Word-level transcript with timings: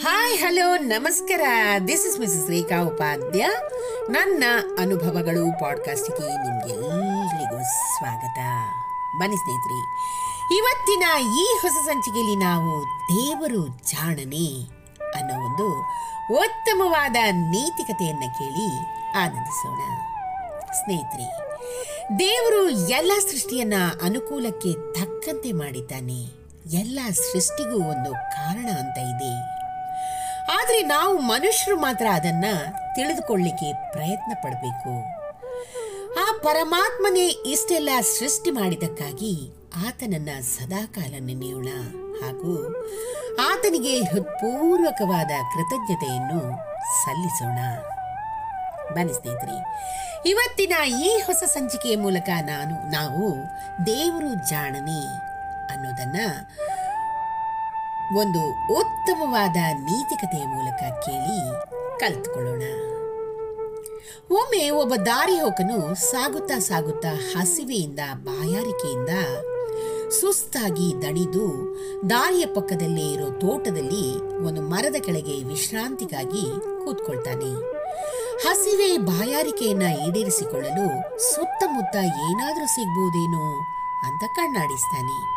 Hi 0.00 0.38
hello 0.38 0.76
ನಮಸ್ಕಾರ. 0.76 1.40
This 1.88 2.06
is 2.06 2.20
miss 2.20 2.50
Rekha 2.50 2.82
Upadhya 2.82 3.48
ನನ್ನ 4.10 4.44
ಅನುಭವಗಳು 4.78 5.60
ಪಾಡ್ಕಾಸ್ಟ್ಗೆ 5.60 6.28
ನಿಮ್ಗೆಲ್ಲರಿಗೂ 6.28 7.62
ಸ್ವಾಗತ. 7.64 8.38
ಬನ್ನಿ 9.20 9.36
ಸ್ನೇಹಿತರೆ, 9.36 9.78
ಇವತ್ತಿನ 10.56 11.04
ಈ 11.40 11.44
ಹೊಸ 11.62 11.76
ಸಂಚಿಕೆಯಲ್ಲಿ 11.86 12.36
ನಾವು 12.36 12.84
ದೇವರು 13.08 13.66
ಜಾಣನೆ 13.66 14.48
ಅನ್ನೋ 15.18 15.34
ಒಂದು 15.34 15.80
ಉತ್ತಮವಾದ 16.38 17.16
ನೈತಿಕತೆಯನ್ನು 17.30 18.38
ಕೇಳಿ 18.38 18.68
ಆನಂದಿಸೋಣ. 19.16 19.80
ಸ್ನೇಹಿತರೆ, 20.72 21.28
ದೇವರು 22.18 22.70
ಎಲ್ಲ 22.70 23.12
ಸೃಷ್ಟಿಯನ್ನ 23.30 23.74
ಅನುಕೂಲಕ್ಕೆ 24.02 24.94
ತಕ್ಕಂತೆ 24.94 25.52
ಮಾಡಿದ್ದಾನೆ. 25.52 26.46
ಎಲ್ಲ 26.78 26.98
ಸೃಷ್ಟಿಗೂ 27.32 27.76
ಒಂದು 27.90 28.12
ಕಾರಣ 28.12 28.68
ಅಂತ 28.78 28.98
ಇದೆ. 28.98 29.55
ಆದರೆ 30.50 30.82
ನಾವು 30.82 31.18
ಮನುಷ್ಯರು 31.18 31.80
ಮಾತ್ರ 31.80 32.06
ಅದನ್ನ 32.12 32.44
ತಿಳಿದುಕೊಳ್ಳಿಕ್ಕೆ 32.94 33.92
ಪ್ರಯತ್ನ 33.92 34.32
ಪಡಬೇಕು. 34.42 35.16
ಆ 36.18 36.38
ಪರಮಾತ್ಮನೇ 36.42 37.26
ಇಷ್ಟೆಲ್ಲ 37.26 37.88
ಸೃಷ್ಟಿ 38.18 38.50
ಮಾಡಿದ್ದಕ್ಕಾಗಿ 38.50 39.52
ಆತನನ್ನ 39.88 40.28
ಸದಾಕಾಲ 40.40 41.14
ನೆನೆಯೋಣ. 41.20 41.68
ಹಾಗೂ 42.22 42.82
ಆತನಿಗೆ 43.40 44.02
ಹೃತ್ಪೂರ್ವಕವಾದ 44.02 45.30
ಕೃತಜ್ಞತೆಯನ್ನು 45.54 46.40
ಸಲ್ಲಿಸೋಣ. 47.04 47.58
ಬನ್ನಿ 48.94 49.12
ಸ್ನೇಹಿತರೆ, 49.12 49.56
ಇವತ್ತಿನ 50.26 50.72
ಈ 51.02 51.22
ಹೊಸ 51.26 51.42
ಸಂಚಿಕೆಯ 51.44 51.96
ಮೂಲಕ 51.96 52.28
ನಾನು, 52.28 52.90
ನಾವು 52.90 53.34
ದೇವರು 53.86 54.48
ಜಾಣನೆ 54.50 55.16
ಅನ್ನೋದನ್ನ 55.72 56.16
ಒಂದು 58.14 58.50
ಉತ್ತಮವಾದ 58.74 59.56
ನೀತಿಕತೆಯ 59.56 60.44
ಮೂಲಕ 60.44 61.04
ಕೇಳಿ 61.04 61.66
ಕಲ್ತ್ಕೊಳ್ಳೋಣ. 62.00 62.62
ಒಮ್ಮೆ 64.30 64.70
ಒಬ್ಬ 64.70 64.94
ದಾರಿ 64.94 65.40
ಹೋಕನು 65.40 65.94
ಸಾಗುತ್ತಾ 65.94 66.58
ಸಾಗುತ್ತಾ 66.58 67.08
ಹಸಿವೆಯಿಂದ 67.08 67.98
ಬಾಯಾರಿಕೆಯಿಂದ 68.14 69.08
ಸುಸ್ತಾಗಿ 70.10 71.02
ದಣಿದು 71.02 71.76
ದಾರಿಯ 72.10 72.46
ಪಕ್ಕದಲ್ಲೇ 72.46 73.12
ಇರೋ 73.12 73.30
ತೋಟದಲ್ಲಿ 73.30 74.20
ಒಂದು 74.44 74.62
ಮರದ 74.62 74.94
ಕೆಳಗೆ 74.98 75.44
ವಿಶ್ರಾಂತಿಗಾಗಿ 75.44 76.44
ಕೂತ್ಕೊಳ್ತಾನೆ. 76.84 77.54
ಹಸಿವೆ 78.44 78.98
ಬಾಯಾರಿಕೆಯನ್ನ 78.98 79.82
ಈಡೇರಿಸಿಕೊಳ್ಳಲು 79.82 81.10
ಸುತ್ತಮುತ್ತ 81.32 81.96
ಏನಾದರೂ 81.96 82.66
ಸಿಗ್ಬೋದೇನೋ 82.66 83.58
ಅಂತ 84.06 84.24
ಕಣ್ಣಾಡಿಸ್ತಾನೆ. 84.36 85.35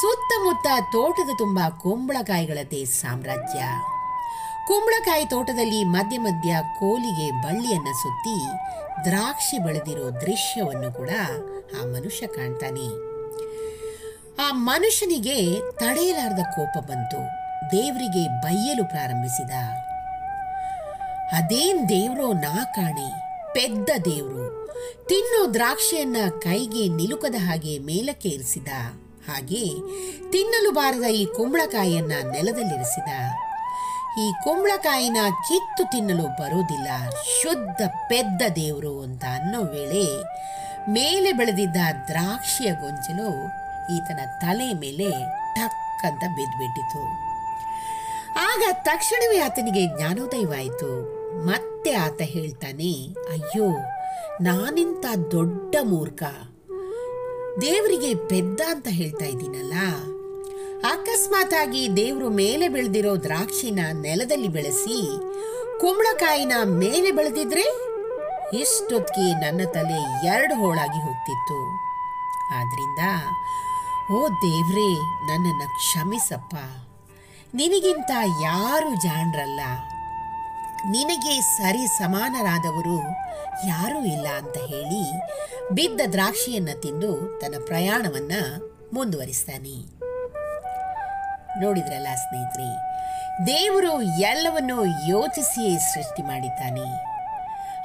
ಸುತ್ತಮುತ್ತ 0.00 0.66
ತೋಟದ 0.92 1.30
ತುಂಬ 1.38 1.58
ಕುಂಬಳಕಾಯಿಗಳದ್ದೇ 1.80 2.84
ಸಾಮ್ರಾಜ್ಯ. 2.84 3.64
ಕುಂಬಳಕಾಯಿ 4.66 5.24
ತೋಟದಲ್ಲಿ 5.24 5.84
ಮಧ್ಯ 5.84 6.18
ಮಧ್ಯ 6.18 6.56
ಕೋಲಿಗೆ 6.78 7.42
ಬಳ್ಳಿಯನ್ನ 7.42 7.88
ಸುತ್ತಿ 8.02 8.46
ದ್ರಾಕ್ಷಿ 9.04 9.58
ಬೆಳೆದಿರೋ 9.58 10.10
ದೃಶ್ಯವನ್ನು 10.10 10.92
ಕೂಡ 10.92 11.10
ಆ 11.82 11.84
ಮನುಷ್ಯ 11.84 12.26
ಕಾಣ್ತಾನೆ. 12.26 12.86
ಆ 14.48 14.52
ಮನುಷ್ಯನಿಗೆ 14.52 15.60
ತಡೆಯಲಾರದ 15.76 16.42
ಕೋಪ 16.42 16.78
ಬಂತು. 16.78 17.16
ದೇವರಿಗೆ 17.70 18.42
ಬೈಯಲು 18.42 18.84
ಪ್ರಾರಂಭಿಸಿದ. 18.84 19.50
ಅದೇನ್ 21.32 21.88
ದೇವ್ರೋ 21.88 22.32
ನಾ 22.32 22.64
ಕಾಣೆ, 22.64 23.10
ಪೆದ್ದ 23.54 23.88
ದೇವ್ರು. 24.04 24.62
ತಿನ್ನೋ 25.04 25.54
ದ್ರಾಕ್ಷಿಯನ್ನ 25.54 26.16
ಕೈಗೆ 26.40 26.88
ನಿಲುಕದ 26.88 27.34
ಹಾಗೆ 27.38 27.78
ಮೇಲಕ್ಕೆ 27.78 28.28
ಇರಿಸಿದ 28.28 28.68
ಹಾಗೆ 29.28 29.64
ತಿನ್ನಲು 30.32 30.70
ಬಾರದ 30.72 31.06
ಈ 31.20 31.24
ಕುಂಬಳಕಾಯಿಯನ್ನ 31.26 32.12
ನೆಲದಲ್ಲಿರಿಸಿದ. 32.30 33.10
ಈ 34.20 34.32
ಕುಂಬಳಕಾಯಿನ 34.44 35.16
ಕಿತ್ತು 35.48 35.84
ತಿನ್ನಲು 35.92 36.22
ಬರೋದಿಲ್ಲ 36.22 36.88
ಶುದ್ಧ 37.42 37.82
ಪೆದ್ದ 38.08 38.42
ದೇವರು 38.56 39.00
ಅಂತ 39.00 39.24
ಅನ್ನೋ 39.24 39.60
ವೇಳೆ 39.62 40.06
ಮೇಲೆ 40.90 41.32
ಬೆಳೆದಿದ್ದ 41.32 41.76
ದ್ರಾಕ್ಷಿಯ 42.08 42.70
ಗೊಂಚಲು 42.74 43.28
ಈತನ 43.94 44.20
ತಲೆ 44.40 44.68
ಮೇಲೆ 44.74 45.10
ಟಕ್ 45.54 46.06
ಅಂತ 46.06 46.24
ಬಿದ್ದುಬಿಟ್ಟಿತು 46.36 47.02
ಆಗ 48.40 48.62
ತಕ್ಷಣವೇ 48.82 49.38
ಆತನಿಗೆ 49.38 49.82
ಜ್ಞಾನೋದಯವಾಯಿತು. 49.86 50.90
ಮತ್ತೆ 51.46 51.92
ಆತ 51.94 52.20
ಹೇಳ್ತಾನೆ, 52.24 52.92
ಅಯ್ಯೋ 53.30 53.68
ನಾನಿಂತ 54.40 55.04
ದೊಡ್ಡ 55.30 55.76
ಮೂರ್ಖ. 55.82 56.22
ದೇವರಿಗೆ 57.60 58.14
ಪೆದ್ದ 58.14 58.60
ಅಂತ 58.68 58.86
ಹೇಳ್ತಾ 58.90 59.24
ಇದ್ದೀನಲ್ಲ? 59.24 59.74
ಅಕಸ್ಮಾತ್ 60.84 61.54
ಆಗಿ 61.54 61.96
ದೇವರು 61.96 62.28
ಮೇಲೆ 62.28 62.68
ಬೆಳೆದಿರೋ 62.68 63.16
ದ್ರಾಕ್ಷಿನ 63.16 63.80
ನೆಲದಲ್ಲಿ 63.92 64.48
ಬೆಳೆಸಿ 64.48 65.18
ಕುಂಬಳಕಾಯಿನ 65.80 66.52
ಮೇಲೆ 66.64 67.10
ಬೆಳೆದಿದ್ರೆ 67.10 67.62
ಇಷ್ಟೊತ್ತಿಗೆ 68.60 69.40
ನನ್ನ 69.40 69.70
ತಲೆ 69.70 70.26
ಎರಡು 70.26 70.54
ಹೋಳಾಗಿ 70.54 71.02
ಹೋಗ್ತಿತ್ತು. 71.02 71.76
ಆದ್ರಿಂದ, 72.54 72.98
ಓ 74.12 74.28
ದೇವ್ರೇ, 74.28 74.94
ನನ್ನನ್ನು 75.00 75.68
ಕ್ಷಮಿಸಪ್ಪ. 75.68 76.54
ನಿನಗಿಂತ 77.54 78.10
ಯಾರು 78.42 78.94
ಜಾಣ್ರಲ್ಲ? 78.94 79.60
ನಿನಗೆ 80.90 81.40
ಸರಿ 81.40 81.86
ಸಮಾನರಾದವರು 81.86 82.98
ಯಾರೂ 83.66 84.04
ಇಲ್ಲ 84.04 84.26
ಅಂತ 84.28 84.56
ಹೇಳಿ 84.58 85.04
ಬಿದ್ದ 85.72 86.00
ದ್ರಾಕ್ಷಿಯನ್ನು 86.12 86.80
ತಿಂದು 86.80 87.40
ತನ್ನ 87.40 87.54
ಪ್ರಯಾಣವನ್ನ 87.66 88.32
ಮುಂದುವರಿಸ್ತಾನೆ. 88.92 89.76
ನೋಡಿದ್ರಲ್ಲ 91.60 92.06
ಸ್ನೇಹಿತರೆ, 92.14 92.70
ದೇವರು 93.46 94.02
ಎಲ್ಲವನ್ನು 94.02 94.84
ಯೋಚಿಸಿಯೇ 94.84 95.78
ಸೃಷ್ಟಿ 95.78 96.22
ಮಾಡಿದ್ದಾನೆ. 96.22 96.88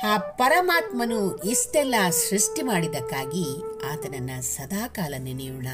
ಆ 0.07 0.17
ಪರಮಾತ್ಮನು 0.17 1.43
ಇಷ್ಟೆಲ್ಲ 1.43 1.95
ಸೃಷ್ಟಿ 2.29 2.61
ಮಾಡಿದ್ದಕ್ಕಾಗಿ 2.61 3.45
ಆತನನ್ನ 3.91 4.29
ಸದಾಕಾಲ 4.41 5.13
ನೆನೆಯೋಣ. 5.17 5.67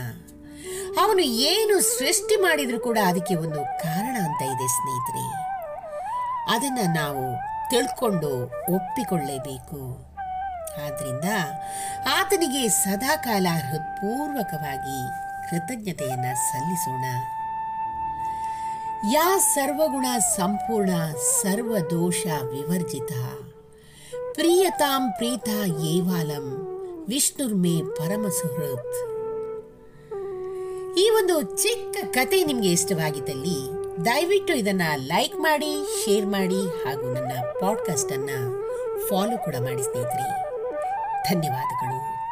ಅವನು 1.04 1.20
ಏನು 1.20 1.82
ಸೃಷ್ಟಿ 1.82 2.36
ಮಾಡಿದರೂ 2.36 2.80
ಕೂಡ 2.80 2.98
ಅದಕ್ಕೆ 3.06 3.36
ಒಂದು 3.36 3.64
ಕಾರಣ 3.80 4.16
ಅಂತ 4.28 4.42
ಇದೆ 4.42 4.68
ಸ್ನೇಹಿತರೆ. 4.68 5.53
ಅದನ್ನ 6.50 6.80
ನಾವು 6.96 7.36
ತಿಳ್ಕೊಂಡು 7.70 8.44
ಒಪ್ಪಿಕೊಳ್ಳೇಬೇಕು. 8.76 10.14
ಆದ್ದರಿಂದ 10.86 11.24
ಆತನಿಗೆ 12.14 12.70
ಸದಾಕಾಲ 12.70 13.48
ಹೃತ್ಪೂರ್ವಕವಾಗಿ 13.72 15.24
ಕೃತಜ್ಞತೆಯನ್ನು 15.50 16.36
ಸಲ್ಲಿಸೋಣ. 16.36 17.06
ಯಾ 19.12 19.38
ಸರ್ವಗುಣ 19.38 20.06
ಸಂಪೂರ್ಣ 20.18 20.90
ಸರ್ವದೋಷ 21.42 22.26
ವಿವರ್ಜಿತ. 22.52 23.12
ಪ್ರಿಯತಾಂ 24.34 25.12
ಪ್ರೀತ 25.12 25.50
ಏವಾಲಂ 25.80 26.70
ವಿಷ್ಣುರ್ಮೇ 27.10 27.82
ಪರಮ 27.82 28.28
ಸುಹೃತ್ 28.28 29.14
ಈ 30.98 31.10
ಒಂದು 31.10 31.42
ಚಿಕ್ಕ 31.42 32.06
ಕತೆ 32.06 32.46
ನಿಮಗೆ 32.46 32.72
ಇಷ್ಟವಾಗಿದ್ದಲ್ಲಿ 32.72 33.73
ದಯವಿಟ್ಟು 34.06 34.54
ಇದನ್ನ 34.54 34.82
ಲೈಕ್ 34.96 35.36
ಮಾಡಿ, 35.36 36.06
ಶೇರ್ 36.06 36.26
ಮಾಡಿ 36.26 36.86
ಹಾಗೂ 36.86 37.14
ನನ್ನ 37.14 37.32
ಪಾಡ್ಕಾಸ್ಟ್ 37.62 38.12
ಅನ್ನ 38.12 38.30
ಫಾಲೋ 39.10 39.38
ಕೂಡ 39.38 39.56
ಮಾಡಿ 39.56 39.84
ಸ್ನೇಹಿತರೆ. 39.84 40.42
ಧನ್ಯವಾದಗಳು. 41.30 42.23